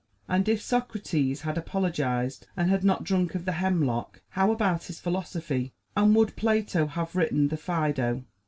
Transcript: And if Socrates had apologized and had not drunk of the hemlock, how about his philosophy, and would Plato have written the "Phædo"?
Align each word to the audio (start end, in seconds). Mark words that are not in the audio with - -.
And 0.27 0.49
if 0.49 0.63
Socrates 0.63 1.41
had 1.41 1.59
apologized 1.59 2.47
and 2.57 2.71
had 2.71 2.83
not 2.83 3.03
drunk 3.03 3.35
of 3.35 3.45
the 3.45 3.51
hemlock, 3.51 4.19
how 4.29 4.51
about 4.51 4.85
his 4.85 4.99
philosophy, 4.99 5.73
and 5.95 6.15
would 6.15 6.35
Plato 6.35 6.87
have 6.87 7.15
written 7.15 7.49
the 7.49 7.55
"Phædo"? 7.57 8.23